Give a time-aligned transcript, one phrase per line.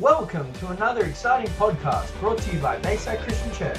[0.00, 3.78] Welcome to another exciting podcast brought to you by Bayside Christian Church.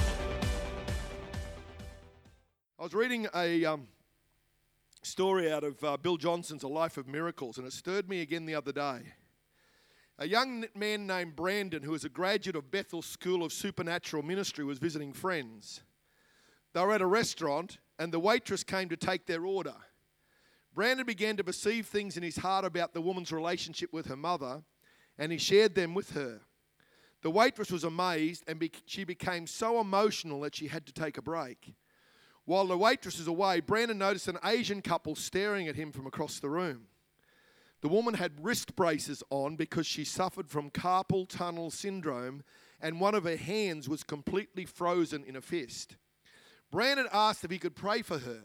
[2.79, 3.89] I was reading a um,
[5.03, 8.45] story out of uh, Bill Johnson's A Life of Miracles, and it stirred me again
[8.45, 8.99] the other day.
[10.17, 14.63] A young man named Brandon, who is a graduate of Bethel School of Supernatural Ministry,
[14.63, 15.81] was visiting friends.
[16.73, 19.75] They were at a restaurant, and the waitress came to take their order.
[20.73, 24.63] Brandon began to perceive things in his heart about the woman's relationship with her mother
[25.17, 26.41] and he shared them with her.
[27.21, 31.17] The waitress was amazed and be- she became so emotional that she had to take
[31.17, 31.73] a break.
[32.45, 36.39] While the waitress was away, Brandon noticed an Asian couple staring at him from across
[36.39, 36.87] the room.
[37.81, 42.43] The woman had wrist braces on because she suffered from carpal tunnel syndrome
[42.81, 45.95] and one of her hands was completely frozen in a fist.
[46.71, 48.43] Brandon asked if he could pray for her.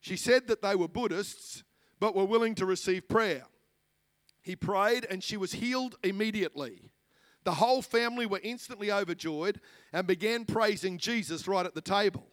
[0.00, 1.62] She said that they were Buddhists
[2.00, 3.44] but were willing to receive prayer.
[4.44, 6.90] He prayed, and she was healed immediately.
[7.44, 9.58] The whole family were instantly overjoyed
[9.92, 12.26] and began praising Jesus right at the table.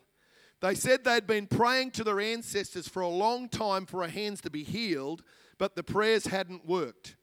[0.60, 4.42] They said they'd been praying to their ancestors for a long time for her hands
[4.42, 5.24] to be healed,
[5.58, 7.16] but the prayers hadn't worked.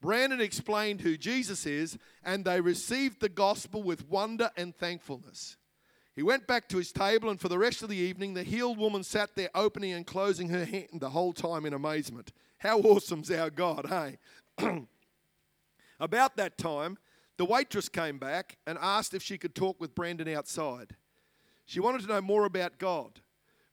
[0.00, 5.58] Brandon explained who Jesus is, and they received the gospel with wonder and thankfulness.
[6.16, 8.78] He went back to his table, and for the rest of the evening, the healed
[8.78, 12.32] woman sat there opening and closing her hand the whole time in amazement.
[12.60, 14.18] How awesome's our God, hey?
[16.00, 16.98] About that time,
[17.36, 20.96] the waitress came back and asked if she could talk with Brandon outside.
[21.64, 23.20] She wanted to know more about God.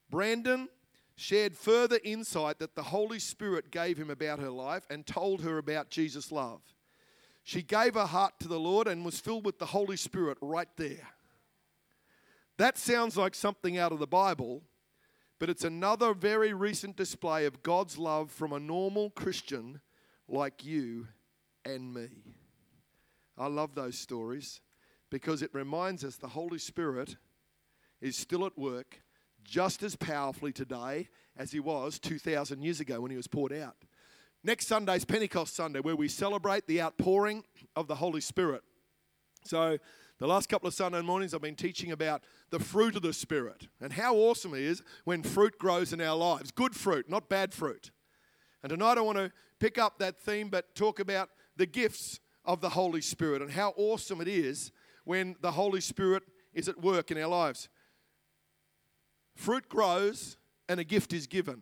[0.10, 0.70] Brandon
[1.18, 5.58] shared further insight that the Holy Spirit gave him about her life and told her
[5.58, 6.62] about Jesus' love.
[7.44, 10.70] She gave her heart to the Lord and was filled with the Holy Spirit right
[10.78, 11.08] there.
[12.58, 14.64] That sounds like something out of the Bible,
[15.40, 19.82] but it's another very recent display of God's love from a normal Christian
[20.28, 21.08] like you
[21.66, 22.08] and me.
[23.38, 24.62] I love those stories
[25.10, 27.18] because it reminds us the Holy Spirit
[28.02, 29.02] is still at work
[29.44, 31.08] just as powerfully today
[31.38, 33.76] as he was 2,000 years ago when he was poured out.
[34.44, 37.44] Next Sunday is Pentecost Sunday, where we celebrate the outpouring
[37.76, 38.64] of the Holy Spirit.
[39.44, 39.78] So,
[40.20, 43.68] the last couple of Sunday mornings, I've been teaching about the fruit of the Spirit
[43.80, 46.52] and how awesome it is when fruit grows in our lives.
[46.52, 47.92] Good fruit, not bad fruit.
[48.64, 52.62] And tonight, I want to pick up that theme but talk about the gifts of
[52.62, 54.72] the Holy Spirit and how awesome it is
[55.04, 56.24] when the Holy Spirit
[56.54, 57.70] is at work in our lives.
[59.36, 61.62] Fruit grows and a gift is given.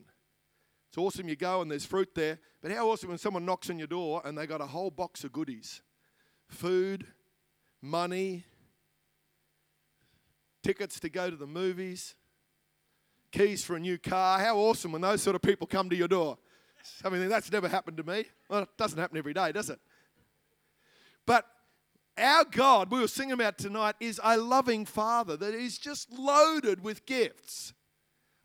[0.88, 3.78] It's awesome you go and there's fruit there, but how awesome when someone knocks on
[3.78, 5.82] your door and they got a whole box of goodies
[6.48, 7.08] food,
[7.86, 8.46] money,
[10.64, 12.16] tickets to go to the movies,
[13.32, 14.40] keys for a new car.
[14.40, 16.38] How awesome when those sort of people come to your door.
[17.04, 18.26] I mean, that's never happened to me.
[18.50, 19.80] Well, it doesn't happen every day, does it?
[21.26, 21.46] But
[22.18, 26.84] our God, we were singing about tonight, is a loving Father that is just loaded
[26.84, 27.74] with gifts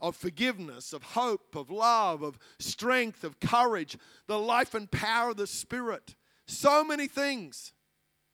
[0.00, 3.96] of forgiveness, of hope, of love, of strength, of courage,
[4.26, 6.14] the life and power of the Spirit.
[6.46, 7.72] So many things.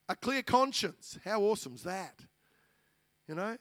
[0.09, 1.17] A clear conscience.
[1.25, 2.21] How awesome is that?
[3.27, 3.57] You know?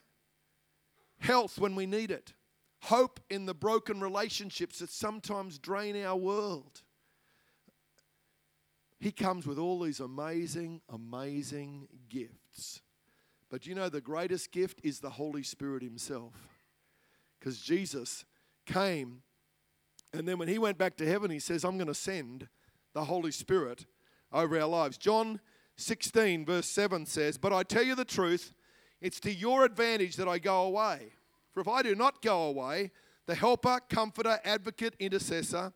[1.18, 2.34] Health when we need it.
[2.82, 6.82] Hope in the broken relationships that sometimes drain our world.
[9.00, 12.80] He comes with all these amazing, amazing gifts.
[13.50, 16.34] But you know, the greatest gift is the Holy Spirit Himself.
[17.38, 18.24] Because Jesus
[18.64, 19.22] came,
[20.12, 22.48] and then when He went back to heaven, He says, I'm going to send
[22.94, 23.86] the Holy Spirit
[24.32, 24.96] over our lives.
[24.96, 25.40] John
[25.76, 28.52] 16, verse 7 says, But I tell you the truth,
[29.00, 31.12] it's to your advantage that I go away.
[31.52, 32.90] For if I do not go away,
[33.26, 35.72] the helper, comforter, advocate, intercessor,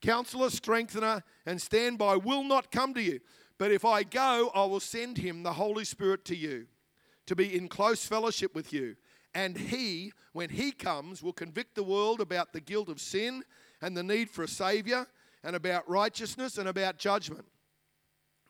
[0.00, 3.20] counselor, strengthener, and standby will not come to you.
[3.58, 6.66] But if I go, I will send him, the Holy Spirit, to you,
[7.26, 8.96] to be in close fellowship with you.
[9.34, 13.44] And he, when he comes, will convict the world about the guilt of sin
[13.80, 15.06] and the need for a Savior,
[15.44, 17.44] and about righteousness and about judgment,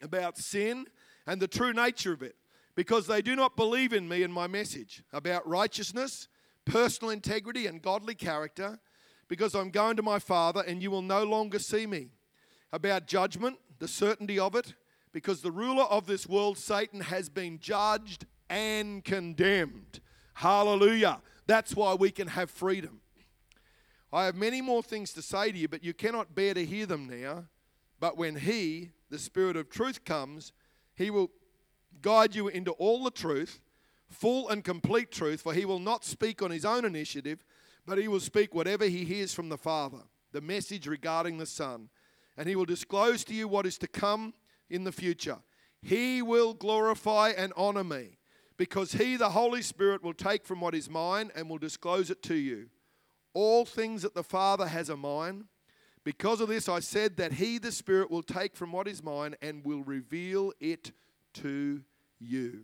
[0.02, 0.86] about sin
[1.26, 2.36] and the true nature of it,
[2.74, 6.28] because they do not believe in me and my message, about righteousness
[6.64, 8.78] personal integrity and godly character,
[9.28, 12.08] because I'm going to my Father and you will no longer see me.
[12.72, 14.74] About judgment, the certainty of it,
[15.12, 20.00] because the ruler of this world, Satan, has been judged and condemned.
[20.34, 21.20] Hallelujah.
[21.46, 23.00] That's why we can have freedom.
[24.12, 26.86] I have many more things to say to you, but you cannot bear to hear
[26.86, 27.44] them now.
[27.98, 30.52] But when He, the Spirit of truth, comes,
[30.96, 31.30] He will
[32.00, 33.60] guide you into all the truth
[34.12, 37.44] full and complete truth, for he will not speak on his own initiative,
[37.86, 39.98] but he will speak whatever he hears from the Father,
[40.32, 41.88] the message regarding the Son.
[42.36, 44.34] And he will disclose to you what is to come
[44.70, 45.38] in the future.
[45.80, 48.18] He will glorify and honor me,
[48.56, 52.22] because He, the Holy Spirit, will take from what is mine and will disclose it
[52.24, 52.68] to you.
[53.34, 55.46] All things that the Father has are mine.
[56.04, 59.36] Because of this, I said that He, the Spirit, will take from what is mine
[59.40, 60.92] and will reveal it
[61.34, 61.82] to
[62.18, 62.62] you.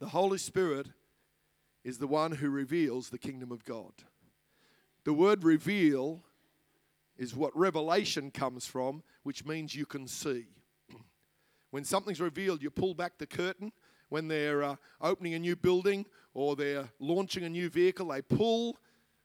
[0.00, 0.88] The Holy Spirit
[1.82, 3.92] is the one who reveals the kingdom of God.
[5.04, 6.22] The word reveal
[7.16, 10.46] is what revelation comes from, which means you can see.
[11.70, 13.72] When something's revealed, you pull back the curtain.
[14.08, 18.76] When they're uh, opening a new building or they're launching a new vehicle, they pull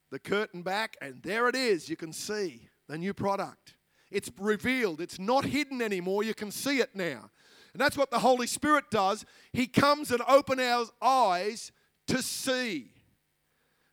[0.10, 1.90] the curtain back, and there it is.
[1.90, 3.76] You can see the new product.
[4.12, 6.24] It's revealed, it's not hidden anymore.
[6.24, 7.30] You can see it now.
[7.72, 9.24] And that's what the Holy Spirit does.
[9.54, 11.72] He comes and opens our eyes
[12.08, 12.92] to see.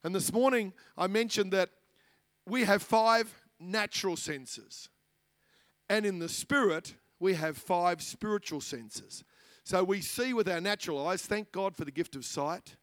[0.02, 1.68] And this morning I mentioned that
[2.46, 4.88] we have five natural senses.
[5.90, 9.22] And in the spirit, we have five spiritual senses.
[9.64, 12.76] So we see with our natural eyes, thank God for the gift of sight,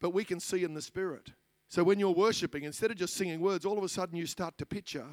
[0.00, 1.32] but we can see in the spirit.
[1.68, 4.58] So when you're worshiping, instead of just singing words, all of a sudden you start
[4.58, 5.06] to picture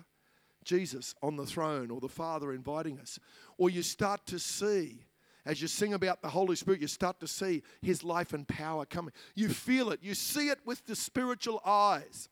[0.63, 3.19] Jesus on the throne or the Father inviting us.
[3.57, 5.05] Or you start to see,
[5.45, 8.85] as you sing about the Holy Spirit, you start to see His life and power
[8.85, 9.13] coming.
[9.35, 12.29] You feel it, you see it with the spiritual eyes.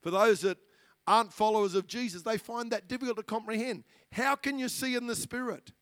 [0.00, 0.58] For those that
[1.06, 3.84] aren't followers of Jesus, they find that difficult to comprehend.
[4.12, 5.72] How can you see in the Spirit?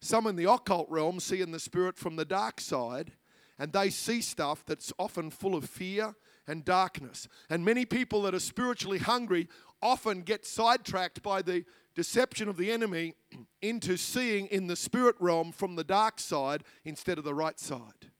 [0.00, 3.12] Some in the occult realm see in the Spirit from the dark side,
[3.58, 6.14] and they see stuff that's often full of fear
[6.46, 7.28] and darkness.
[7.48, 9.48] And many people that are spiritually hungry
[9.82, 11.64] often get sidetracked by the
[11.94, 13.14] deception of the enemy
[13.62, 18.10] into seeing in the spirit realm from the dark side instead of the right side.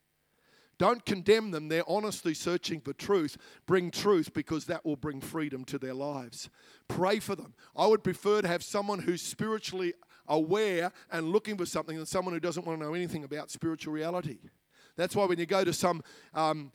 [0.77, 1.69] Don't condemn them.
[1.69, 3.37] They're honestly searching for truth.
[3.67, 6.51] Bring truth because that will bring freedom to their lives.
[6.89, 7.55] Pray for them.
[7.77, 9.95] I would prefer to have someone who's spiritually
[10.27, 13.93] aware and looking for something than someone who doesn't want to know anything about spiritual
[13.93, 14.39] reality.
[14.97, 16.03] That's why when you go to some
[16.35, 16.73] um,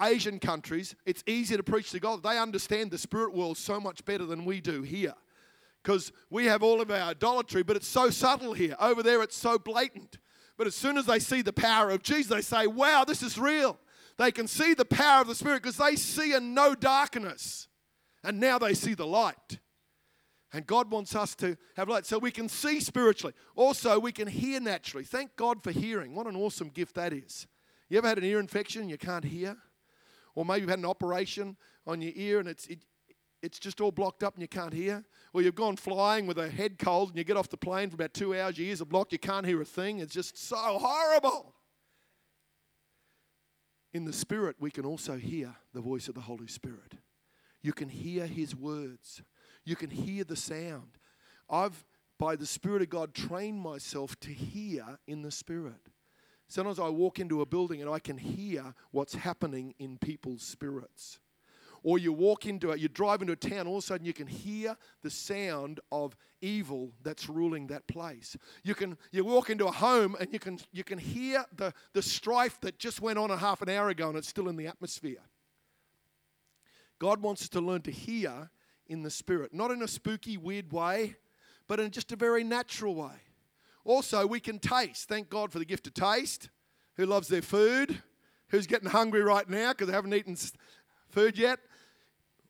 [0.00, 2.22] Asian countries, it's easier to preach to God.
[2.22, 5.14] They understand the spirit world so much better than we do here.
[5.82, 8.74] Because we have all of our idolatry, but it's so subtle here.
[8.80, 10.18] Over there, it's so blatant.
[10.56, 13.38] But as soon as they see the power of Jesus, they say, wow, this is
[13.38, 13.78] real.
[14.16, 17.68] They can see the power of the Spirit because they see in no darkness.
[18.22, 19.58] And now they see the light.
[20.52, 23.34] And God wants us to have light so we can see spiritually.
[23.56, 25.04] Also, we can hear naturally.
[25.04, 26.14] Thank God for hearing.
[26.14, 27.48] What an awesome gift that is.
[27.88, 29.56] You ever had an ear infection you can't hear?
[30.34, 32.80] Or maybe you've had an operation on your ear and it's, it,
[33.42, 35.04] it's just all blocked up and you can't hear?
[35.32, 37.94] Or you've gone flying with a head cold and you get off the plane for
[37.94, 39.98] about two hours, your ears are blocked, you can't hear a thing.
[39.98, 41.54] It's just so horrible.
[43.92, 46.94] In the Spirit, we can also hear the voice of the Holy Spirit.
[47.62, 49.22] You can hear His words,
[49.64, 50.98] you can hear the sound.
[51.48, 51.84] I've,
[52.18, 55.90] by the Spirit of God, trained myself to hear in the Spirit.
[56.48, 61.18] Sometimes I walk into a building and I can hear what's happening in people's spirits.
[61.82, 64.14] Or you walk into it, you drive into a town, all of a sudden you
[64.14, 68.36] can hear the sound of evil that's ruling that place.
[68.62, 72.00] You can you walk into a home and you can you can hear the, the
[72.00, 74.66] strife that just went on a half an hour ago and it's still in the
[74.66, 75.20] atmosphere.
[76.98, 78.50] God wants us to learn to hear
[78.86, 81.16] in the spirit, not in a spooky, weird way,
[81.66, 83.20] but in just a very natural way.
[83.84, 85.08] Also, we can taste.
[85.08, 86.48] Thank God for the gift of taste.
[86.96, 88.02] Who loves their food?
[88.48, 90.36] Who's getting hungry right now because they haven't eaten
[91.08, 91.58] food yet?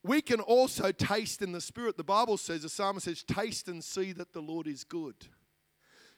[0.03, 1.97] We can also taste in the Spirit.
[1.97, 5.14] The Bible says, the psalmist says, taste and see that the Lord is good.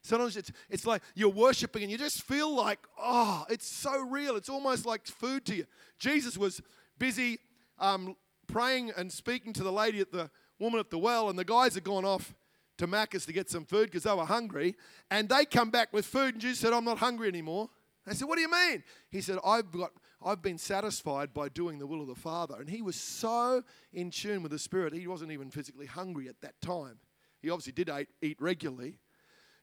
[0.02, 4.36] Sometimes it's, it's like you're worshiping and you just feel like, oh, it's so real.
[4.36, 5.66] It's almost like food to you.
[5.98, 6.60] Jesus was
[6.98, 7.38] busy
[7.78, 11.44] um, praying and speaking to the lady at the woman at the well, and the
[11.44, 12.34] guys had gone off
[12.78, 14.76] to Macca's to get some food because they were hungry.
[15.10, 17.70] And they come back with food, and Jesus said, I'm not hungry anymore.
[18.06, 18.84] They said, What do you mean?
[19.10, 19.90] He said, I've got
[20.24, 22.56] I've been satisfied by doing the will of the Father.
[22.58, 26.40] And he was so in tune with the Spirit, he wasn't even physically hungry at
[26.40, 26.98] that time.
[27.42, 28.98] He obviously did eat, eat regularly.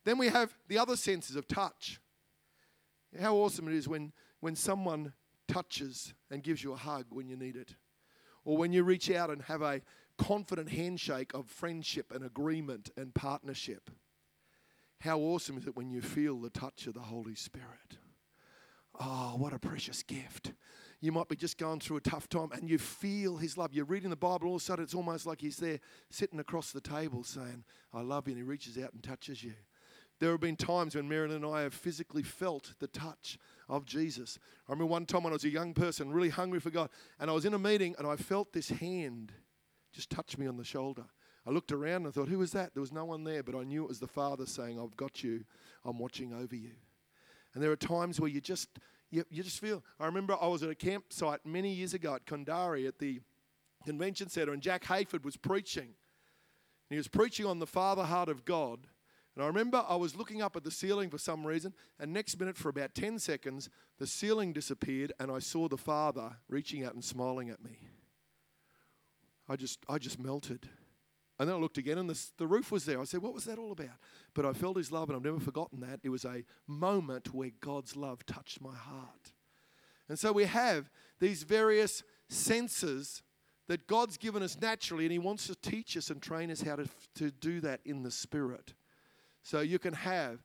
[0.05, 1.99] Then we have the other senses of touch.
[3.19, 5.13] How awesome it is when, when someone
[5.47, 7.75] touches and gives you a hug when you need it.
[8.45, 9.81] Or when you reach out and have a
[10.17, 13.89] confident handshake of friendship and agreement and partnership.
[15.01, 17.97] How awesome is it when you feel the touch of the Holy Spirit?
[18.99, 20.53] Oh, what a precious gift.
[21.01, 23.73] You might be just going through a tough time and you feel His love.
[23.73, 25.79] You're reading the Bible, all of a sudden it's almost like He's there
[26.09, 28.33] sitting across the table saying, I love you.
[28.33, 29.53] And He reaches out and touches you.
[30.19, 34.39] There have been times when Marilyn and I have physically felt the touch of Jesus.
[34.69, 36.89] I remember one time when I was a young person, really hungry for God,
[37.19, 39.33] and I was in a meeting and I felt this hand
[39.93, 41.05] just touched me on the shoulder.
[41.45, 42.73] I looked around and I thought, who was that?
[42.73, 45.23] There was no one there, but I knew it was the Father saying, I've got
[45.23, 45.43] you,
[45.85, 46.71] I'm watching over you.
[47.53, 48.69] And there are times where you just,
[49.11, 49.83] you, you just feel.
[49.99, 53.21] I remember I was at a campsite many years ago at Kundari at the
[53.85, 55.83] convention center, and Jack Hayford was preaching.
[55.83, 58.87] And He was preaching on the Father heart of God.
[59.35, 62.39] And I remember I was looking up at the ceiling for some reason, and next
[62.39, 63.69] minute, for about 10 seconds,
[63.99, 67.79] the ceiling disappeared, and I saw the Father reaching out and smiling at me.
[69.49, 70.69] I just, I just melted.
[71.39, 73.01] And then I looked again, and the, the roof was there.
[73.01, 73.97] I said, What was that all about?
[74.33, 75.99] But I felt his love, and I've never forgotten that.
[76.03, 79.33] It was a moment where God's love touched my heart.
[80.09, 83.23] And so we have these various senses
[83.67, 86.75] that God's given us naturally, and He wants to teach us and train us how
[86.75, 88.73] to, to do that in the Spirit.
[89.41, 90.39] So you can have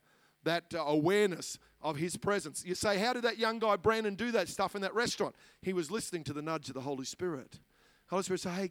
[0.44, 2.64] that uh, awareness of His presence.
[2.64, 5.34] You say, How did that young guy, Brandon, do that stuff in that restaurant?
[5.62, 7.58] He was listening to the nudge of the Holy Spirit.
[8.08, 8.70] Holy Spirit say, Hey,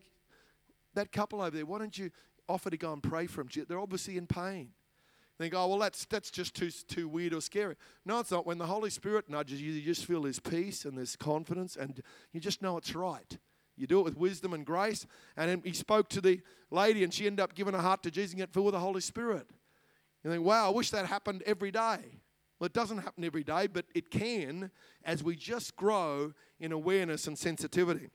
[0.98, 2.12] that couple over there, why don't you
[2.48, 3.66] offer to go and pray for them?
[3.68, 4.70] They're obviously in pain.
[5.40, 7.76] They go, oh, well, that's, that's just too, too weird or scary.
[8.06, 8.48] No, it's not.
[8.48, 12.02] When the Holy Spirit nudges you, you just feel His peace and His confidence, and
[12.34, 13.38] you just know it's right.
[13.76, 15.06] You do it with wisdom and grace.
[15.38, 18.32] And he spoke to the lady, and she ended up giving her heart to Jesus
[18.32, 19.48] and get filled with the Holy Spirit.
[20.24, 22.00] You think, wow, I wish that happened every day.
[22.60, 24.72] Well, it doesn't happen every day, but it can
[25.04, 28.10] as we just grow in awareness and sensitivity.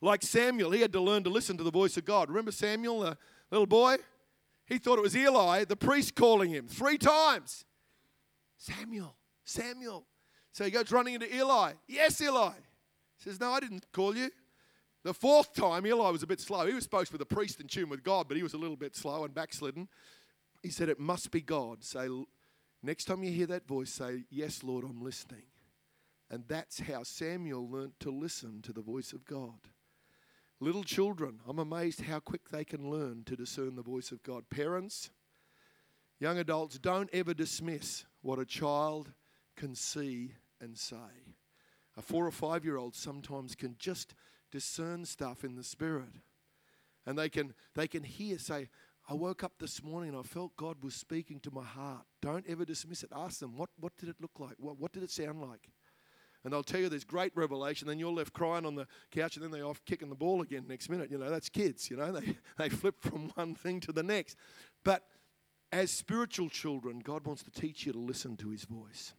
[0.00, 2.28] Like Samuel, he had to learn to listen to the voice of God.
[2.28, 3.16] Remember Samuel, the
[3.50, 3.96] little boy?
[4.66, 7.64] He thought it was Eli, the priest, calling him three times.
[8.56, 10.06] Samuel, Samuel.
[10.52, 11.72] So he goes running into Eli.
[11.88, 12.52] Yes, Eli.
[13.18, 14.30] He says, No, I didn't call you.
[15.02, 16.66] The fourth time, Eli was a bit slow.
[16.66, 18.58] He was supposed to be the priest in tune with God, but he was a
[18.58, 19.88] little bit slow and backslidden.
[20.62, 21.82] He said, It must be God.
[21.82, 22.08] Say,
[22.82, 25.44] next time you hear that voice, say, Yes, Lord, I'm listening.
[26.30, 29.58] And that's how Samuel learnt to listen to the voice of God.
[30.62, 34.50] Little children, I'm amazed how quick they can learn to discern the voice of God.
[34.50, 35.10] Parents,
[36.18, 39.12] young adults, don't ever dismiss what a child
[39.56, 41.34] can see and say.
[41.96, 44.14] A four or five year old sometimes can just
[44.50, 46.12] discern stuff in the spirit.
[47.06, 48.68] And they can, they can hear, say,
[49.08, 52.04] I woke up this morning and I felt God was speaking to my heart.
[52.20, 53.10] Don't ever dismiss it.
[53.16, 54.56] Ask them, what, what did it look like?
[54.58, 55.70] What, what did it sound like?
[56.42, 59.44] And they'll tell you there's great revelation, then you're left crying on the couch, and
[59.44, 61.10] then they're off kicking the ball again next minute.
[61.10, 64.36] You know, that's kids, you know, they, they flip from one thing to the next.
[64.84, 65.04] But
[65.72, 69.12] as spiritual children, God wants to teach you to listen to his voice.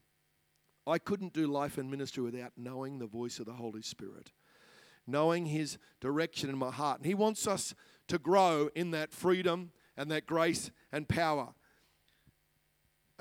[0.87, 4.31] I couldn't do life and ministry without knowing the voice of the Holy Spirit,
[5.05, 6.97] knowing His direction in my heart.
[6.97, 7.75] And He wants us
[8.07, 11.53] to grow in that freedom and that grace and power.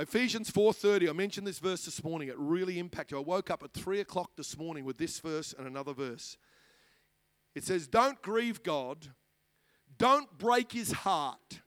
[0.01, 1.11] Ephesians 4:30.
[1.11, 2.29] I mentioned this verse this morning.
[2.29, 3.19] It really impacted.
[3.19, 6.39] I woke up at three o'clock this morning with this verse and another verse.
[7.55, 9.13] It says, "Don't grieve God.
[9.99, 11.61] Don't break His heart.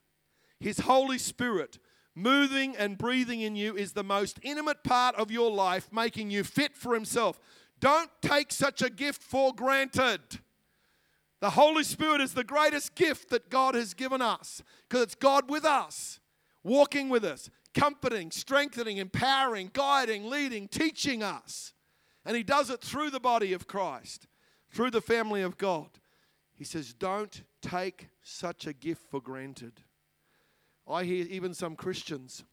[0.60, 1.80] His Holy Spirit."
[2.16, 6.44] moving and breathing in you is the most intimate part of your life, making you
[6.44, 7.40] fit for Himself.
[7.80, 10.22] Don't take such a gift for granted.
[11.42, 15.50] The Holy Spirit is the greatest gift that God has given us because it's God
[15.50, 16.20] with us,
[16.63, 21.74] walking with us, comforting, strengthening, empowering, guiding, leading, teaching us.
[22.25, 24.27] And He does it through the body of Christ,
[24.72, 25.89] through the family of God.
[26.56, 29.82] He says, Don't take such a gift for granted.
[30.88, 32.44] I hear even some Christians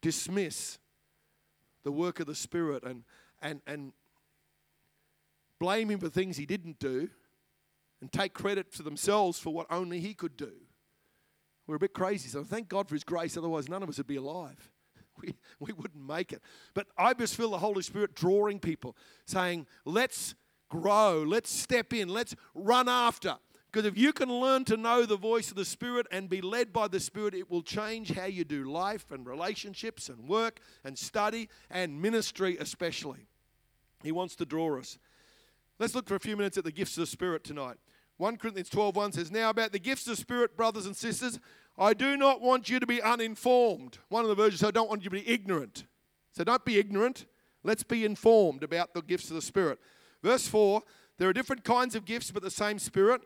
[0.00, 0.78] dismiss
[1.82, 3.04] the work of the Spirit and,
[3.42, 3.92] and, and
[5.58, 7.08] blame Him for things He didn't do
[8.00, 10.52] and take credit for themselves for what only He could do.
[11.66, 14.06] We're a bit crazy, so thank God for His grace, otherwise, none of us would
[14.06, 14.70] be alive.
[15.22, 16.42] We, we wouldn't make it.
[16.74, 20.34] But I just feel the Holy Spirit drawing people, saying, let's
[20.68, 23.36] grow, let's step in, let's run after.
[23.70, 26.72] Because if you can learn to know the voice of the Spirit and be led
[26.72, 30.98] by the Spirit, it will change how you do life and relationships and work and
[30.98, 33.26] study and ministry, especially.
[34.02, 34.98] He wants to draw us.
[35.80, 37.78] Let's look for a few minutes at the gifts of the Spirit tonight.
[38.18, 41.40] 1 Corinthians 12 1 says, Now about the gifts of Spirit, brothers and sisters,
[41.76, 43.98] I do not want you to be uninformed.
[44.08, 45.84] One of the versions I don't want you to be ignorant.
[46.32, 47.26] So don't be ignorant.
[47.64, 49.78] Let's be informed about the gifts of the Spirit.
[50.22, 50.82] Verse 4
[51.18, 53.22] There are different kinds of gifts, but the same Spirit.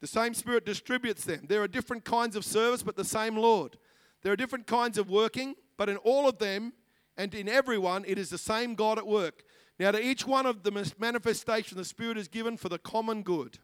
[0.00, 1.46] The same Spirit distributes them.
[1.48, 3.76] There are different kinds of service, but the same Lord.
[4.22, 6.72] There are different kinds of working, but in all of them
[7.16, 9.44] and in everyone, it is the same God at work.
[9.80, 13.58] Now, to each one of the manifestation, the Spirit is given for the common good.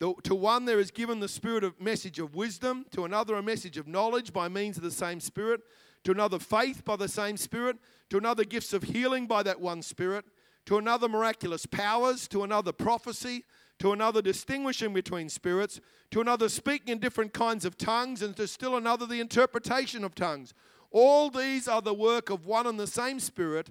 [0.00, 3.78] To one, there is given the Spirit of message of wisdom, to another, a message
[3.78, 5.60] of knowledge by means of the same Spirit,
[6.02, 7.76] to another, faith by the same Spirit,
[8.10, 10.24] to another, gifts of healing by that one Spirit,
[10.66, 13.44] to another, miraculous powers, to another, prophecy
[13.78, 18.48] to another distinguishing between spirits, to another speaking in different kinds of tongues, and to
[18.48, 20.54] still another the interpretation of tongues.
[20.90, 23.70] All these are the work of one and the same Spirit,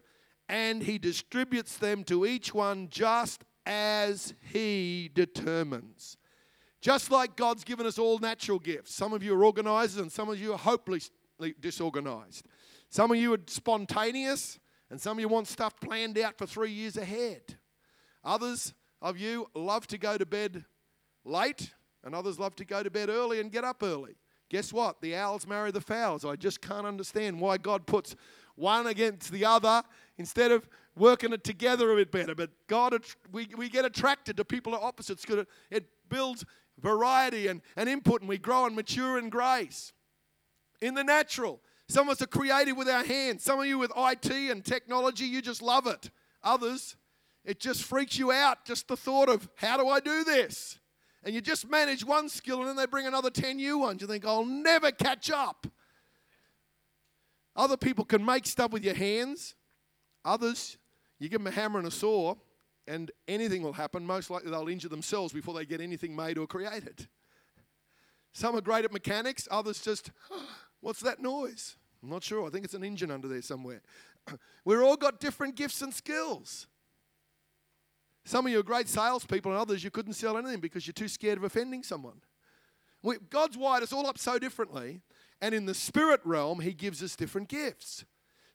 [0.49, 6.17] and He distributes them to each one just as He determines.
[6.81, 8.93] Just like God's given us all natural gifts.
[8.93, 12.45] Some of you are organizers, and some of you are hopelessly disorganized.
[12.89, 16.71] Some of you are spontaneous, and some of you want stuff planned out for three
[16.71, 17.57] years ahead.
[18.23, 20.65] Others of you love to go to bed
[21.25, 21.71] late,
[22.03, 24.15] and others love to go to bed early and get up early.
[24.49, 25.01] Guess what?
[25.01, 26.23] The owls marry the fowls.
[26.23, 28.15] I just can't understand why God puts
[28.55, 29.83] one against the other
[30.17, 32.35] instead of working it together a bit better.
[32.35, 32.97] But God,
[33.31, 36.43] we, we get attracted to people of opposites because it, it builds
[36.79, 39.93] variety and, and input, and we grow and mature in grace.
[40.81, 43.43] In the natural, some of us are creative with our hands.
[43.43, 46.09] Some of you with IT and technology, you just love it.
[46.43, 46.95] Others,
[47.45, 50.79] it just freaks you out, just the thought of, how do I do this?
[51.23, 54.01] And you just manage one skill and then they bring another 10 new ones.
[54.01, 55.67] You think, I'll never catch up.
[57.55, 59.55] Other people can make stuff with your hands.
[60.27, 60.77] Others,
[61.19, 62.35] you give them a hammer and a saw,
[62.85, 64.05] and anything will happen.
[64.05, 67.07] Most likely they'll injure themselves before they get anything made or created.
[68.33, 70.11] Some are great at mechanics, others just,
[70.81, 71.77] what's that noise?
[72.03, 72.45] I'm not sure.
[72.45, 73.81] I think it's an engine under there somewhere.
[74.65, 76.67] We've all got different gifts and skills.
[78.25, 81.07] Some of you are great salespeople, and others you couldn't sell anything because you're too
[81.07, 82.19] scared of offending someone.
[83.01, 84.99] We, God's wired us all up so differently,
[85.39, 88.03] and in the spirit realm, He gives us different gifts.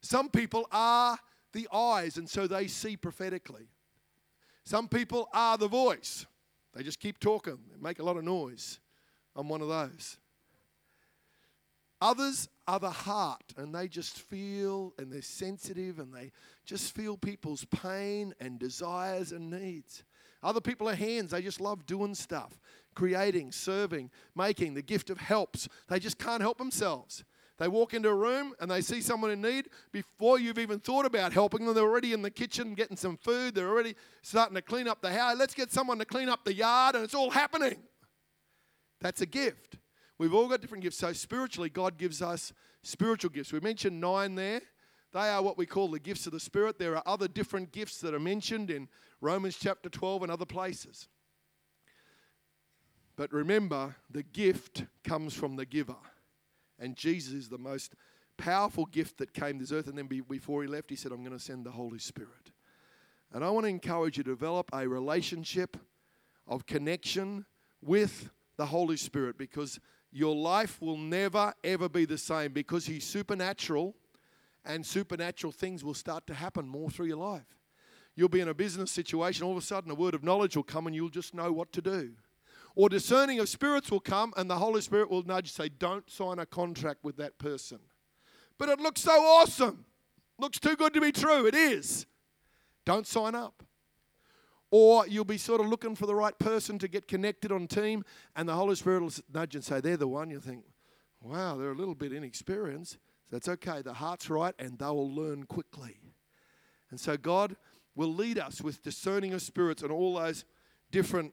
[0.03, 1.19] Some people are
[1.53, 3.69] the eyes, and so they see prophetically.
[4.65, 6.27] Some people are the voice.
[6.75, 8.81] They just keep talking, they make a lot of noise.
[9.35, 10.19] I'm one of those.
[12.01, 16.33] Others are the heart, and they just feel and they're sensitive and they
[16.65, 20.03] just feel people's pain and desires and needs.
[20.43, 22.59] Other people are hands, they just love doing stuff,
[22.97, 24.75] creating, serving, making.
[24.75, 25.69] The gift of helps.
[25.89, 27.23] They just can't help themselves.
[27.59, 29.69] They walk into a room and they see someone in need.
[29.93, 33.55] Before you've even thought about helping them, they're already in the kitchen getting some food.
[33.55, 35.37] They're already starting to clean up the house.
[35.39, 37.83] Let's get someone to clean up the yard, and it's all happening.
[39.01, 39.77] That's a gift.
[40.19, 40.99] We've all got different gifts.
[40.99, 43.53] So, spiritually, God gives us spiritual gifts.
[43.53, 44.63] We mentioned nine there.
[45.13, 46.79] They are what we call the gifts of the Spirit.
[46.79, 48.89] There are other different gifts that are mentioned in
[49.21, 51.09] Romans chapter 12 and other places.
[53.15, 55.97] But remember, the gift comes from the giver.
[56.83, 57.95] And Jesus is the most
[58.37, 59.87] powerful gift that came to this earth.
[59.87, 62.51] And then before he left, he said, I'm going to send the Holy Spirit.
[63.33, 65.77] And I want to encourage you to develop a relationship
[66.49, 67.47] of connection
[67.81, 69.79] with the Holy Spirit because
[70.11, 73.95] your life will never, ever be the same because He's supernatural
[74.65, 77.47] and supernatural things will start to happen more through your life.
[78.15, 80.63] You'll be in a business situation, all of a sudden a word of knowledge will
[80.65, 82.13] come and you'll just know what to do.
[82.75, 86.39] Or discerning of spirits will come and the Holy Spirit will nudge say, Don't sign
[86.39, 87.79] a contract with that person.
[88.59, 89.85] But it looks so awesome.
[90.39, 91.47] Looks too good to be true.
[91.47, 92.07] It is.
[92.85, 93.63] Don't sign up.
[94.71, 98.05] Or you'll be sort of looking for the right person to get connected on team,
[98.35, 100.31] and the Holy Spirit will nudge and say, They're the one.
[100.31, 100.65] You think,
[101.21, 102.99] Wow, they're a little bit inexperienced.
[103.31, 103.83] That's okay.
[103.83, 106.01] The heart's right, and they will learn quickly.
[106.91, 107.57] And so God
[107.95, 110.45] will lead us with discerning of spirits and all those
[110.91, 111.33] different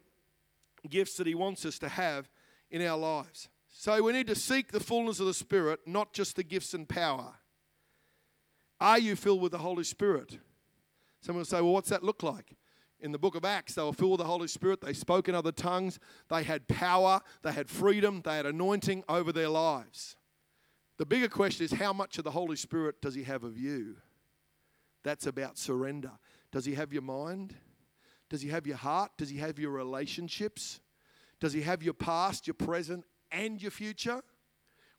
[0.89, 2.29] gifts that He wants us to have
[2.69, 3.49] in our lives.
[3.67, 6.87] So we need to seek the fullness of the Spirit, not just the gifts and
[6.87, 7.35] power.
[8.79, 10.37] Are you filled with the Holy Spirit?
[11.21, 12.55] Someone will say, Well, what's that look like?
[13.01, 14.81] in the book of Acts, they were filled with the Holy Spirit.
[14.81, 15.99] They spoke in other tongues.
[16.29, 17.21] They had power.
[17.43, 18.21] They had freedom.
[18.23, 20.15] They had anointing over their lives.
[20.97, 23.97] The bigger question is how much of the Holy Spirit does He have of you?
[25.03, 26.11] That's about surrender.
[26.51, 27.55] Does He have your mind?
[28.29, 29.11] Does He have your heart?
[29.17, 30.79] Does He have your relationships?
[31.39, 34.21] Does He have your past, your present, and your future?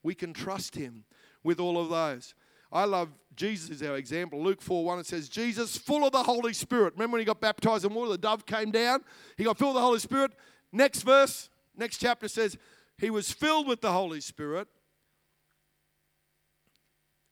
[0.02, 1.04] We can trust Him
[1.42, 2.34] with all of those.
[2.72, 4.42] I love Jesus is our example.
[4.42, 6.94] Luke 4 1, it says, Jesus, full of the Holy Spirit.
[6.94, 9.00] Remember when he got baptized in water, the dove came down?
[9.36, 10.32] He got filled with the Holy Spirit.
[10.72, 12.56] Next verse, next chapter says,
[12.96, 14.68] he was filled with the Holy Spirit.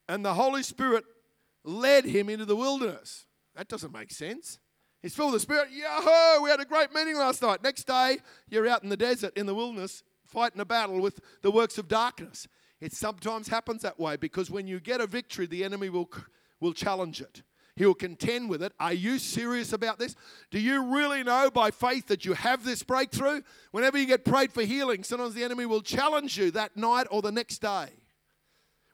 [0.09, 1.05] And the Holy Spirit
[1.63, 3.27] led him into the wilderness.
[3.55, 4.59] That doesn't make sense.
[5.03, 5.69] He's filled with the Spirit.
[5.71, 6.43] Yahoo!
[6.43, 7.63] We had a great meeting last night.
[7.63, 11.51] Next day, you're out in the desert, in the wilderness, fighting a battle with the
[11.51, 12.49] works of darkness.
[12.81, 16.11] It sometimes happens that way because when you get a victory, the enemy will,
[16.61, 17.43] will challenge it.
[17.77, 18.73] He will contend with it.
[18.81, 20.17] Are you serious about this?
[20.51, 23.43] Do you really know by faith that you have this breakthrough?
[23.71, 27.23] Whenever you get prayed for healing, sometimes the enemy will challenge you that night or
[27.23, 27.87] the next day.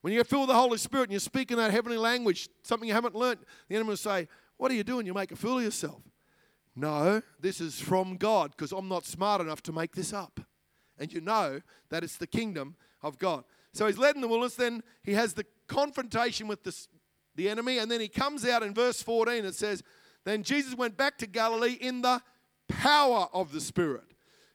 [0.01, 2.87] When you get filled with the Holy Spirit and you're speaking that heavenly language, something
[2.87, 3.39] you haven't learned,
[3.69, 5.05] the enemy will say, What are you doing?
[5.05, 6.01] You make a fool of yourself.
[6.75, 10.41] No, this is from God because I'm not smart enough to make this up.
[10.97, 13.43] And you know that it's the kingdom of God.
[13.73, 16.75] So he's led in the wilderness, then he has the confrontation with the,
[17.35, 19.45] the enemy, and then he comes out in verse 14.
[19.45, 19.83] It says,
[20.23, 22.21] Then Jesus went back to Galilee in the
[22.67, 24.03] power of the Spirit.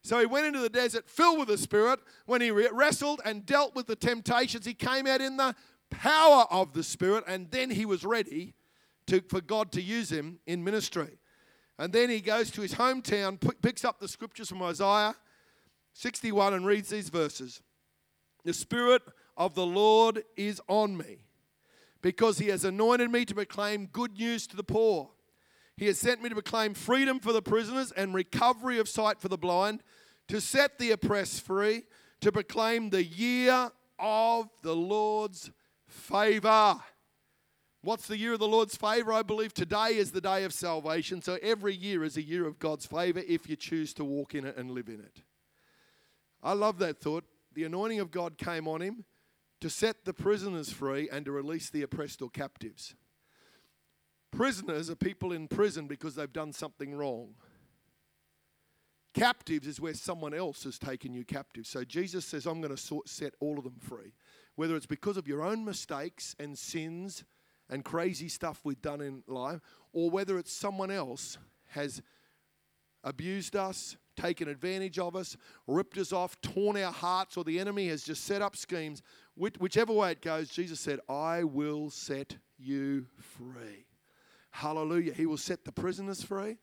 [0.02, 2.00] So he went into the desert filled with the Spirit.
[2.24, 5.54] When he wrestled and dealt with the temptations, he came out in the
[5.90, 8.54] power of the Spirit, and then he was ready
[9.10, 11.18] to, for God to use him in ministry.
[11.78, 15.14] And then he goes to his hometown, picks up the scriptures from Isaiah
[15.94, 17.62] 61 and reads these verses.
[18.44, 19.02] The Spirit
[19.36, 21.24] of the Lord is on me
[22.02, 25.10] because he has anointed me to proclaim good news to the poor.
[25.76, 29.28] He has sent me to proclaim freedom for the prisoners and recovery of sight for
[29.28, 29.82] the blind,
[30.28, 31.84] to set the oppressed free,
[32.20, 35.50] to proclaim the year of the Lord's
[35.88, 36.76] favor.
[37.82, 39.12] What's the year of the Lord's favor?
[39.12, 41.22] I believe today is the day of salvation.
[41.22, 44.44] So every year is a year of God's favor if you choose to walk in
[44.44, 45.22] it and live in it.
[46.42, 47.24] I love that thought.
[47.54, 49.04] The anointing of God came on him
[49.60, 52.94] to set the prisoners free and to release the oppressed or captives.
[54.30, 57.34] Prisoners are people in prison because they've done something wrong.
[59.14, 61.66] Captives is where someone else has taken you captive.
[61.66, 64.12] So Jesus says, I'm going to set all of them free.
[64.54, 67.24] Whether it's because of your own mistakes and sins
[67.70, 69.60] and crazy stuff we've done in life,
[69.92, 72.02] or whether it's someone else has
[73.02, 77.88] abused us, taken advantage of us, ripped us off, torn our hearts, or the enemy
[77.88, 79.02] has just set up schemes.
[79.36, 83.86] Whichever way it goes, Jesus said, I will set you free.
[84.50, 85.14] Hallelujah.
[85.14, 86.58] He will set the prisoners free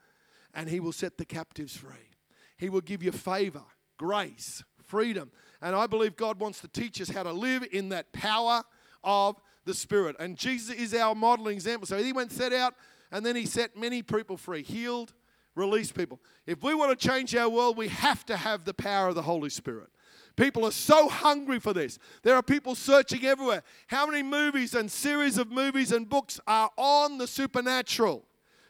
[0.54, 2.12] and he will set the captives free.
[2.58, 3.64] He will give you favor,
[3.98, 5.32] grace, freedom.
[5.62, 8.64] And I believe God wants to teach us how to live in that power
[9.04, 10.16] of the Spirit.
[10.20, 11.86] And Jesus is our modeling example.
[11.86, 12.74] So he went set out
[13.12, 15.14] and then he set many people free, healed,
[15.56, 16.20] released people.
[16.46, 19.22] If we want to change our world, we have to have the power of the
[19.22, 19.90] Holy Spirit.
[20.36, 21.98] People are so hungry for this.
[22.22, 23.64] There are people searching everywhere.
[23.88, 28.24] How many movies and series of movies and books are on the supernatural?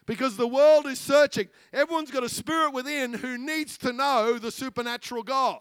[0.06, 1.48] Because the world is searching.
[1.72, 5.60] Everyone's got a spirit within who needs to know the supernatural God.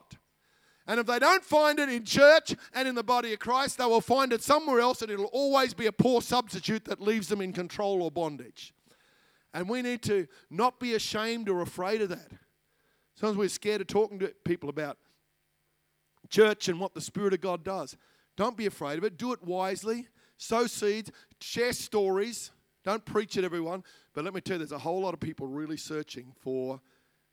[0.87, 3.85] And if they don't find it in church and in the body of Christ, they
[3.85, 7.41] will find it somewhere else, and it'll always be a poor substitute that leaves them
[7.41, 8.73] in control or bondage.
[9.53, 12.31] And we need to not be ashamed or afraid of that.
[13.15, 14.97] Sometimes we're scared of talking to people about
[16.29, 17.97] church and what the Spirit of God does.
[18.37, 19.17] Don't be afraid of it.
[19.17, 20.07] Do it wisely.
[20.37, 21.11] Sow seeds.
[21.41, 22.51] Share stories.
[22.85, 23.83] Don't preach at everyone.
[24.13, 26.79] But let me tell you, there's a whole lot of people really searching for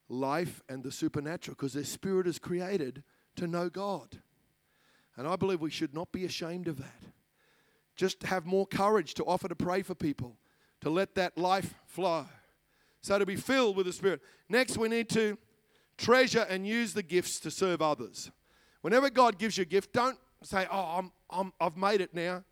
[0.08, 3.02] life and the supernatural because their spirit is created
[3.36, 4.20] to know God.
[5.16, 7.02] And I believe we should not be ashamed of that.
[7.96, 10.36] Just have more courage to offer to pray for people,
[10.80, 12.26] to let that life flow.
[13.00, 14.20] So to be filled with the Spirit.
[14.48, 15.38] Next, we need to
[15.96, 18.30] treasure and use the gifts to serve others.
[18.80, 22.44] Whenever God gives you a gift, don't say, Oh, I'm, I'm, I've made it now.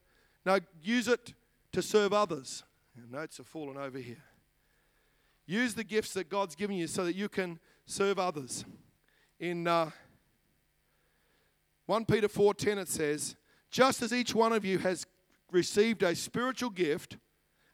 [0.44, 1.34] No, use it
[1.72, 2.62] to serve others.
[3.10, 4.22] Notes are falling over here.
[5.46, 8.64] Use the gifts that God's given you so that you can serve others.
[9.40, 9.90] In uh,
[11.86, 13.36] 1 Peter 4:10 it says,
[13.70, 15.06] "Just as each one of you has
[15.50, 17.18] received a spiritual gift,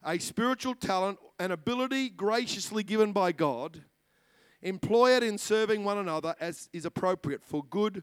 [0.02, 3.84] a spiritual talent, an ability graciously given by God,
[4.62, 8.02] employ it in serving one another as is appropriate for good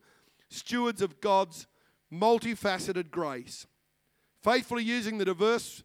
[0.50, 1.68] stewards of God's
[2.12, 3.68] multifaceted grace,
[4.42, 5.84] faithfully using the diverse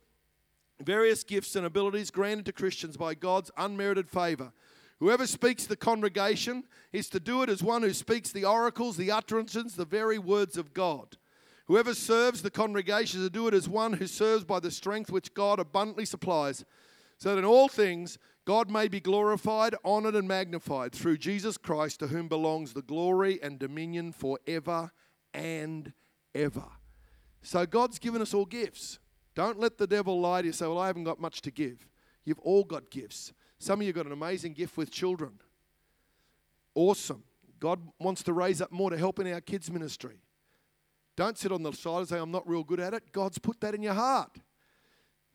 [0.80, 4.52] various gifts and abilities granted to Christians by God's unmerited favor.
[5.00, 9.10] Whoever speaks the congregation is to do it as one who speaks the oracles, the
[9.10, 11.16] utterances, the very words of God.
[11.66, 15.10] Whoever serves the congregation is to do it as one who serves by the strength
[15.10, 16.64] which God abundantly supplies,
[17.16, 22.00] so that in all things God may be glorified, honored, and magnified through Jesus Christ,
[22.00, 24.92] to whom belongs the glory and dominion forever
[25.32, 25.92] and
[26.34, 26.66] ever.
[27.40, 28.98] So God's given us all gifts.
[29.34, 31.86] Don't let the devil lie to you say, Well, I haven't got much to give.
[32.24, 33.32] You've all got gifts.
[33.61, 35.33] Some of you got an amazing gift with children.
[36.75, 37.23] Awesome.
[37.61, 40.23] God wants to raise up more to help in our kids' ministry.
[41.14, 43.12] Don't sit on the side and say, I'm not real good at it.
[43.12, 44.38] God's put that in your heart.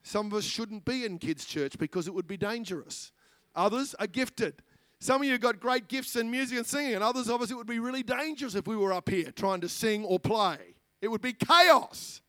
[0.02, 3.12] Some of us shouldn't be in kids' church because it would be dangerous.
[3.56, 4.56] Others are gifted.
[5.00, 7.56] Some of you got great gifts in music and singing, and others of us, it
[7.56, 10.58] would be really dangerous if we were up here trying to sing or play.
[11.00, 12.22] It would be chaos.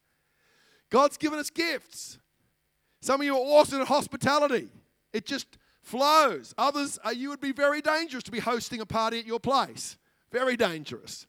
[0.91, 2.19] God's given us gifts.
[3.01, 4.69] Some of you are awesome at hospitality,
[5.15, 6.53] it just flows.
[6.59, 9.97] Others, uh, you would be very dangerous to be hosting a party at your place.
[10.33, 11.27] Very dangerous.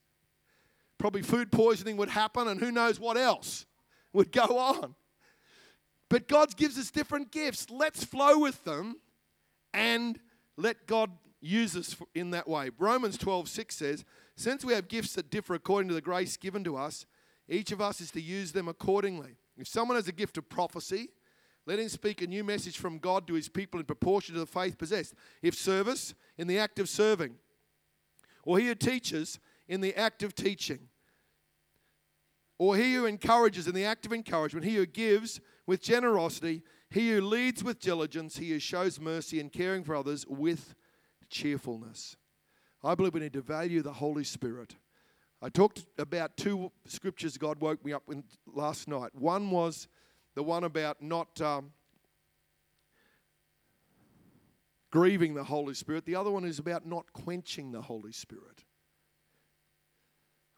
[0.98, 3.68] Probably food poisoning would happen, and who knows what else
[4.14, 4.96] would go on.
[6.10, 7.68] But God gives us different gifts.
[7.70, 8.96] Let's flow with them
[9.74, 10.20] and
[10.56, 12.72] let God use us in that way.
[12.80, 16.64] Romans 12, 6 says, Since we have gifts that differ according to the grace given
[16.64, 17.06] to us,
[17.48, 19.38] each of us is to use them accordingly.
[19.56, 21.10] If someone has a gift of prophecy,
[21.68, 24.46] let him speak a new message from God to his people in proportion to the
[24.46, 25.14] faith possessed.
[25.42, 27.36] If service, in the act of serving.
[28.44, 30.88] Or he who teaches, in the act of teaching.
[32.58, 34.66] Or he who encourages, in the act of encouragement.
[34.66, 36.64] He who gives with generosity.
[36.90, 38.38] He who leads with diligence.
[38.38, 40.74] He who shows mercy and caring for others with
[41.30, 42.16] cheerfulness.
[42.82, 44.78] I believe we need to value the Holy Spirit.
[45.42, 49.14] I talked about two scriptures God woke me up with last night.
[49.14, 49.90] One was
[50.38, 51.72] the one about not um,
[54.92, 56.06] grieving the Holy Spirit.
[56.06, 58.64] The other one is about not quenching the Holy Spirit.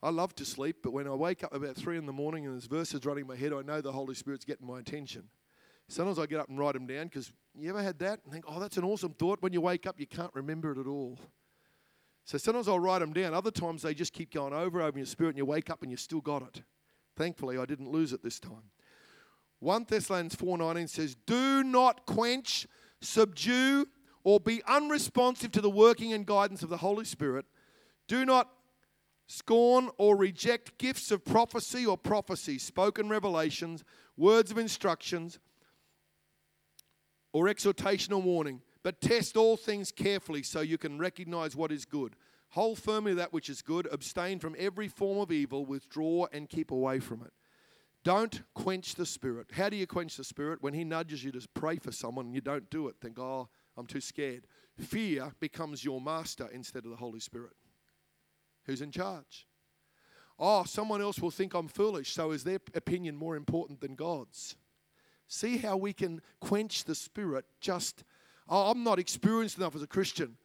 [0.03, 2.55] I love to sleep, but when I wake up about three in the morning and
[2.55, 5.29] there's verses running in my head, I know the Holy Spirit's getting my attention.
[5.87, 8.43] Sometimes I get up and write them down because you ever had that and think,
[8.49, 9.41] oh, that's an awesome thought.
[9.41, 11.17] When you wake up, you can't remember it at all.
[12.25, 13.33] So sometimes I'll write them down.
[13.33, 15.83] Other times they just keep going over over in your spirit and you wake up
[15.83, 16.63] and you still got it.
[17.15, 18.71] Thankfully, I didn't lose it this time.
[19.59, 22.67] 1 Thessalonians 4:19 says, "Do not quench,
[23.01, 23.87] subdue,
[24.23, 27.45] or be unresponsive to the working and guidance of the Holy Spirit.
[28.07, 28.49] Do not
[29.27, 33.83] scorn or reject gifts of prophecy or prophecy, spoken revelations,
[34.17, 35.39] words of instructions,
[37.31, 41.85] or exhortation or warning, but test all things carefully so you can recognize what is
[41.85, 42.15] good.
[42.49, 46.71] Hold firmly that which is good, abstain from every form of evil, withdraw and keep
[46.71, 47.31] away from it.
[48.03, 49.47] Don't quench the Spirit.
[49.51, 50.61] How do you quench the Spirit?
[50.61, 53.49] When He nudges you to pray for someone and you don't do it, think, oh,
[53.77, 54.47] I'm too scared.
[54.77, 57.53] Fear becomes your master instead of the Holy Spirit.
[58.65, 59.47] Who's in charge?
[60.37, 64.55] Oh, someone else will think I'm foolish, so is their opinion more important than God's?
[65.27, 68.05] See how we can quench the Spirit just,
[68.47, 70.37] oh, I'm not experienced enough as a Christian.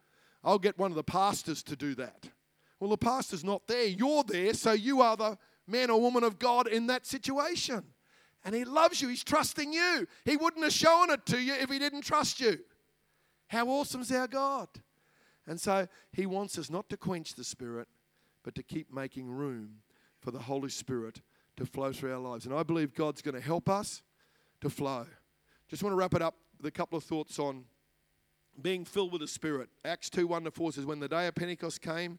[0.42, 2.28] I'll get one of the pastors to do that.
[2.80, 3.86] Well, the pastor's not there.
[3.86, 7.84] You're there, so you are the man or woman of God in that situation.
[8.44, 9.08] And he loves you.
[9.08, 10.06] He's trusting you.
[10.24, 12.58] He wouldn't have shown it to you if he didn't trust you.
[13.48, 14.68] How awesome's our God?
[15.46, 17.88] And so he wants us not to quench the Spirit,
[18.42, 19.76] but to keep making room
[20.20, 21.22] for the Holy Spirit
[21.56, 22.46] to flow through our lives.
[22.46, 24.02] And I believe God's going to help us
[24.60, 25.06] to flow.
[25.68, 27.64] Just want to wrap it up with a couple of thoughts on
[28.60, 29.68] being filled with the Spirit.
[29.84, 32.18] Acts 2 1 to 4 says, When the day of Pentecost came,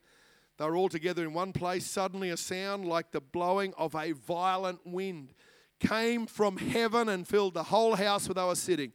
[0.57, 1.85] they were all together in one place.
[1.85, 5.33] Suddenly, a sound like the blowing of a violent wind
[5.79, 8.93] came from heaven and filled the whole house where they were sitting.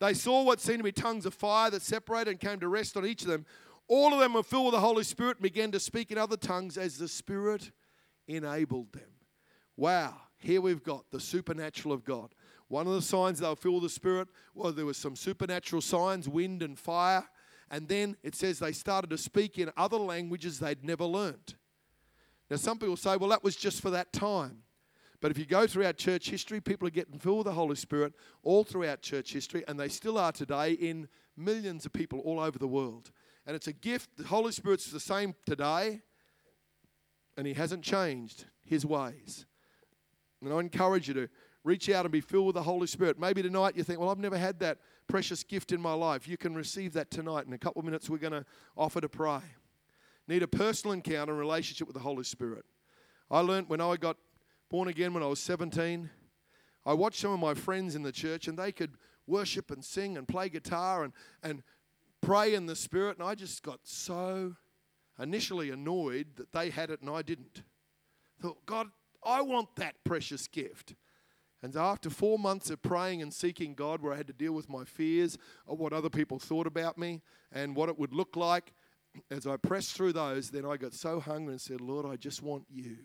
[0.00, 2.96] They saw what seemed to be tongues of fire that separated and came to rest
[2.96, 3.46] on each of them.
[3.88, 6.36] All of them were filled with the Holy Spirit and began to speak in other
[6.36, 7.70] tongues as the Spirit
[8.26, 9.10] enabled them.
[9.76, 12.34] Wow, here we've got the supernatural of God.
[12.68, 15.82] One of the signs they were filled with the Spirit, well, there was some supernatural
[15.82, 17.28] signs, wind and fire.
[17.72, 21.54] And then it says they started to speak in other languages they'd never learnt.
[22.50, 24.58] Now, some people say, well, that was just for that time.
[25.22, 28.12] But if you go throughout church history, people are getting filled with the Holy Spirit
[28.42, 32.58] all throughout church history, and they still are today in millions of people all over
[32.58, 33.10] the world.
[33.46, 34.18] And it's a gift.
[34.18, 36.02] The Holy Spirit's the same today,
[37.38, 39.46] and He hasn't changed His ways.
[40.44, 41.28] And I encourage you to
[41.64, 43.18] reach out and be filled with the Holy Spirit.
[43.18, 44.78] Maybe tonight you think, well, I've never had that
[45.08, 46.26] precious gift in my life.
[46.28, 47.46] You can receive that tonight.
[47.46, 48.44] In a couple of minutes, we're going to
[48.76, 49.40] offer to pray.
[50.28, 52.64] Need a personal encounter and relationship with the Holy Spirit.
[53.30, 54.16] I learned when I got
[54.70, 56.08] born again when I was 17,
[56.86, 58.92] I watched some of my friends in the church and they could
[59.26, 61.12] worship and sing and play guitar and,
[61.42, 61.62] and
[62.20, 63.18] pray in the Spirit.
[63.18, 64.56] And I just got so
[65.18, 67.62] initially annoyed that they had it and I didn't.
[68.40, 68.88] thought, God,
[69.22, 70.94] I want that precious gift.
[71.62, 74.68] And after four months of praying and seeking God, where I had to deal with
[74.68, 77.22] my fears of what other people thought about me
[77.52, 78.72] and what it would look like,
[79.30, 82.42] as I pressed through those, then I got so hungry and said, Lord, I just
[82.42, 82.96] want you.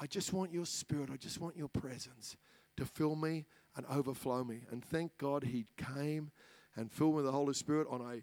[0.00, 1.10] I just want your spirit.
[1.12, 2.36] I just want your presence
[2.76, 3.46] to fill me
[3.76, 4.62] and overflow me.
[4.70, 6.30] And thank God he came
[6.74, 8.22] and filled me with the Holy Spirit on a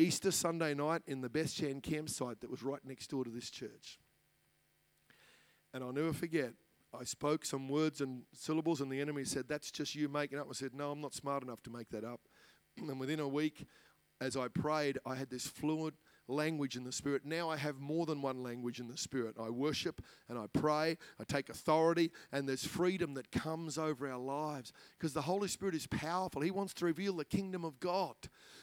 [0.00, 3.98] Easter Sunday night in the Bethshan campsite that was right next door to this church.
[5.74, 6.52] And I'll never forget,
[6.98, 10.46] I spoke some words and syllables, and the enemy said, That's just you making up.
[10.48, 12.20] I said, No, I'm not smart enough to make that up.
[12.78, 13.66] And within a week,
[14.20, 15.94] as I prayed, I had this fluent
[16.28, 17.24] language in the Spirit.
[17.24, 19.36] Now I have more than one language in the Spirit.
[19.38, 24.18] I worship and I pray, I take authority, and there's freedom that comes over our
[24.18, 26.42] lives because the Holy Spirit is powerful.
[26.42, 28.14] He wants to reveal the kingdom of God.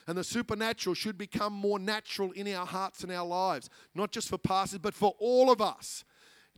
[0.08, 4.30] And the supernatural should become more natural in our hearts and our lives, not just
[4.30, 6.06] for pastors, but for all of us.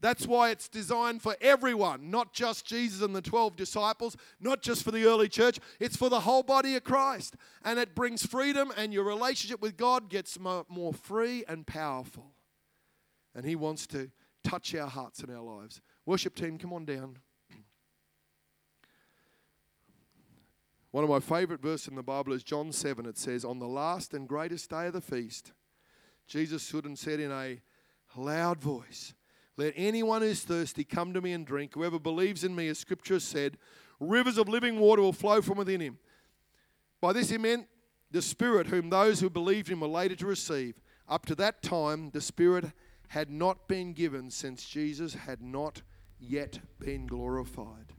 [0.01, 4.83] That's why it's designed for everyone, not just Jesus and the 12 disciples, not just
[4.83, 5.59] for the early church.
[5.79, 7.35] It's for the whole body of Christ.
[7.63, 12.31] And it brings freedom, and your relationship with God gets more, free and powerful.
[13.35, 14.09] And He wants to
[14.43, 15.81] touch our hearts and our lives.
[16.05, 17.17] Worship team, come on down.
[20.91, 23.05] One of my favorite verses in the Bible is John 7.
[23.05, 25.51] It says, On the last and greatest day of the feast,
[26.25, 27.61] Jesus stood and said in a
[28.15, 29.13] loud voice,
[29.59, 31.73] Let anyone who's thirsty come to me and drink.
[31.73, 33.57] Whoever believes in me, as scripture said,
[33.99, 35.97] rivers of living water will flow from within him.
[37.01, 37.67] By this he meant
[38.09, 40.75] the Spirit, whom those who believed him were later to receive.
[41.09, 42.71] Up to that time, the Spirit
[43.09, 45.81] had not been given since Jesus had not
[46.21, 47.91] yet been glorified.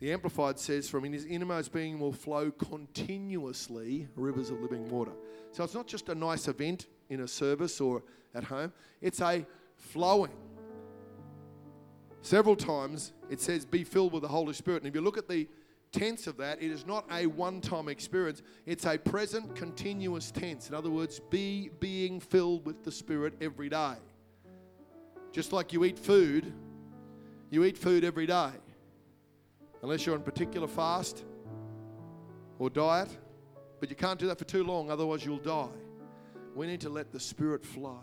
[0.00, 5.12] The Amplified says, From in his innermost being will flow continuously rivers of living water.
[5.52, 8.02] So it's not just a nice event in a service or
[8.34, 10.47] at home, it's a flowing.
[12.22, 14.82] Several times it says, Be filled with the Holy Spirit.
[14.82, 15.48] And if you look at the
[15.92, 20.68] tense of that, it is not a one time experience, it's a present continuous tense.
[20.68, 23.94] In other words, be being filled with the Spirit every day.
[25.32, 26.52] Just like you eat food,
[27.50, 28.50] you eat food every day
[29.82, 31.24] unless you're on particular fast
[32.58, 33.08] or diet.
[33.80, 35.68] But you can't do that for too long, otherwise, you'll die.
[36.54, 38.02] We need to let the Spirit flow.